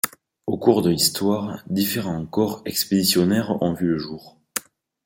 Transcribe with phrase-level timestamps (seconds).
[0.47, 4.41] Au cours de l'histoire, différents corps expéditionnaires ont vu le jour.